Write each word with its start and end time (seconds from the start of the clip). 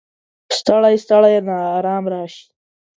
ستړی، 0.57 0.95
ستړی 1.03 1.35
ناارام 1.47 2.03
راشي 2.13 2.45